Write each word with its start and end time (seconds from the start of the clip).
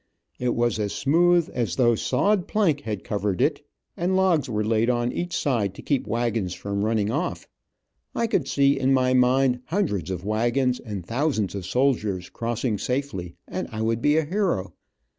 It 0.39 0.55
was 0.55 0.79
as 0.79 0.93
smooth 0.93 1.47
as 1.53 1.75
though 1.75 1.93
sawed 1.93 2.47
plank 2.47 2.79
had 2.81 3.03
covered 3.03 3.39
it, 3.39 3.63
and 3.95 4.15
logs 4.15 4.49
were 4.49 4.63
laid 4.63 4.89
on 4.89 5.11
each 5.11 5.37
side 5.37 5.75
to 5.75 5.83
keep 5.83 6.07
wagons 6.07 6.55
from 6.55 6.83
running 6.83 7.11
off. 7.11 7.47
I 8.15 8.25
could 8.25 8.47
see, 8.47 8.79
in 8.79 8.95
my 8.95 9.13
mind, 9.13 9.59
hundreds 9.65 10.09
of 10.09 10.25
wagons, 10.25 10.79
and 10.79 11.05
thousands 11.05 11.53
of 11.53 11.67
soldiers, 11.67 12.31
crossing 12.31 12.79
safely, 12.79 13.35
and 13.47 13.67
I 13.71 13.83
would 13.83 14.01
be 14.01 14.17
a 14.17 14.25
hero. 14.25 14.73